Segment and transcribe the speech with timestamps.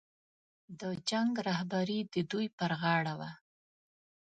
[0.79, 3.31] د جنګ رهبري د دوی پر غاړه وه.